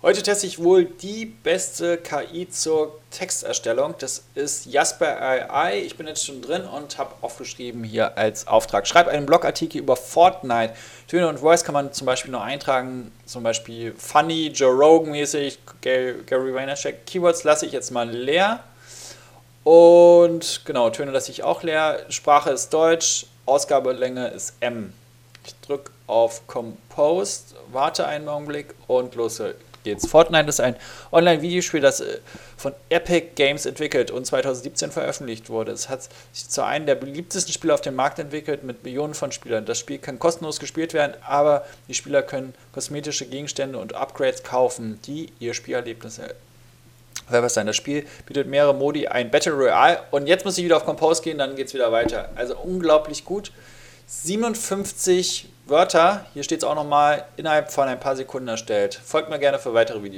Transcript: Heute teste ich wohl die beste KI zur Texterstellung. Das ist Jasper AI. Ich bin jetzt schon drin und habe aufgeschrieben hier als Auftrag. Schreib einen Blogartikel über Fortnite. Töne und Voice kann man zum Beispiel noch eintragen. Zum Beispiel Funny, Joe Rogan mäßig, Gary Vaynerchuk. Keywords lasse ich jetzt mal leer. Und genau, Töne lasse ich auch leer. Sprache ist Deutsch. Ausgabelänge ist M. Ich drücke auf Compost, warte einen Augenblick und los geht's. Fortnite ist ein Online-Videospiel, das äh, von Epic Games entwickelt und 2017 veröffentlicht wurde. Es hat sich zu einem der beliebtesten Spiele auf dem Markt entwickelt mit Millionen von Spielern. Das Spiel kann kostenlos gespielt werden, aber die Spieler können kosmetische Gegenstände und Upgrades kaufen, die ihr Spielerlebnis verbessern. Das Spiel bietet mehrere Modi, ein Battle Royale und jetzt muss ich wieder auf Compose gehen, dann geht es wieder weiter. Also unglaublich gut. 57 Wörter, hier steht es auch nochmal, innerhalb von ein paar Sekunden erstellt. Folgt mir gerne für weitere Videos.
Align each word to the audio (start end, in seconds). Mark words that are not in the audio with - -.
Heute 0.00 0.22
teste 0.22 0.46
ich 0.46 0.62
wohl 0.62 0.84
die 0.84 1.26
beste 1.26 1.98
KI 1.98 2.48
zur 2.48 3.00
Texterstellung. 3.10 3.96
Das 3.98 4.22
ist 4.36 4.66
Jasper 4.66 5.20
AI. 5.20 5.80
Ich 5.80 5.96
bin 5.96 6.06
jetzt 6.06 6.24
schon 6.24 6.40
drin 6.40 6.62
und 6.62 6.98
habe 6.98 7.16
aufgeschrieben 7.20 7.82
hier 7.82 8.16
als 8.16 8.46
Auftrag. 8.46 8.86
Schreib 8.86 9.08
einen 9.08 9.26
Blogartikel 9.26 9.80
über 9.80 9.96
Fortnite. 9.96 10.72
Töne 11.08 11.26
und 11.26 11.40
Voice 11.40 11.64
kann 11.64 11.72
man 11.72 11.92
zum 11.92 12.06
Beispiel 12.06 12.30
noch 12.30 12.42
eintragen. 12.42 13.10
Zum 13.26 13.42
Beispiel 13.42 13.92
Funny, 13.98 14.52
Joe 14.54 14.72
Rogan 14.72 15.10
mäßig, 15.10 15.58
Gary 15.80 16.54
Vaynerchuk. 16.54 17.04
Keywords 17.04 17.42
lasse 17.42 17.66
ich 17.66 17.72
jetzt 17.72 17.90
mal 17.90 18.08
leer. 18.08 18.62
Und 19.64 20.62
genau, 20.64 20.90
Töne 20.90 21.10
lasse 21.10 21.32
ich 21.32 21.42
auch 21.42 21.64
leer. 21.64 22.06
Sprache 22.08 22.50
ist 22.50 22.72
Deutsch. 22.72 23.26
Ausgabelänge 23.46 24.28
ist 24.28 24.54
M. 24.60 24.92
Ich 25.44 25.56
drücke 25.66 25.90
auf 26.06 26.46
Compost, 26.46 27.56
warte 27.72 28.06
einen 28.06 28.28
Augenblick 28.28 28.74
und 28.86 29.16
los 29.16 29.42
geht's. 29.84 30.06
Fortnite 30.06 30.48
ist 30.48 30.60
ein 30.60 30.76
Online-Videospiel, 31.12 31.80
das 31.80 32.00
äh, 32.00 32.18
von 32.56 32.72
Epic 32.88 33.28
Games 33.34 33.66
entwickelt 33.66 34.10
und 34.10 34.26
2017 34.26 34.90
veröffentlicht 34.90 35.50
wurde. 35.50 35.72
Es 35.72 35.88
hat 35.88 36.08
sich 36.32 36.48
zu 36.48 36.64
einem 36.64 36.86
der 36.86 36.94
beliebtesten 36.94 37.52
Spiele 37.52 37.74
auf 37.74 37.80
dem 37.80 37.94
Markt 37.94 38.18
entwickelt 38.18 38.64
mit 38.64 38.84
Millionen 38.84 39.14
von 39.14 39.32
Spielern. 39.32 39.64
Das 39.64 39.78
Spiel 39.78 39.98
kann 39.98 40.18
kostenlos 40.18 40.58
gespielt 40.58 40.94
werden, 40.94 41.14
aber 41.26 41.64
die 41.88 41.94
Spieler 41.94 42.22
können 42.22 42.54
kosmetische 42.72 43.26
Gegenstände 43.26 43.78
und 43.78 43.94
Upgrades 43.94 44.42
kaufen, 44.42 44.98
die 45.06 45.32
ihr 45.38 45.54
Spielerlebnis 45.54 46.20
verbessern. 47.28 47.66
Das 47.66 47.76
Spiel 47.76 48.06
bietet 48.26 48.46
mehrere 48.46 48.74
Modi, 48.74 49.06
ein 49.06 49.30
Battle 49.30 49.52
Royale 49.52 50.00
und 50.10 50.26
jetzt 50.26 50.44
muss 50.44 50.58
ich 50.58 50.64
wieder 50.64 50.76
auf 50.76 50.84
Compose 50.84 51.22
gehen, 51.22 51.38
dann 51.38 51.56
geht 51.56 51.68
es 51.68 51.74
wieder 51.74 51.92
weiter. 51.92 52.30
Also 52.34 52.56
unglaublich 52.58 53.24
gut. 53.24 53.52
57 54.06 55.48
Wörter, 55.68 56.24
hier 56.32 56.44
steht 56.44 56.58
es 56.58 56.64
auch 56.64 56.74
nochmal, 56.74 57.26
innerhalb 57.36 57.70
von 57.70 57.88
ein 57.88 58.00
paar 58.00 58.16
Sekunden 58.16 58.48
erstellt. 58.48 58.94
Folgt 58.94 59.28
mir 59.28 59.38
gerne 59.38 59.58
für 59.58 59.74
weitere 59.74 60.02
Videos. 60.02 60.16